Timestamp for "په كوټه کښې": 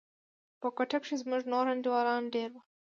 0.61-1.15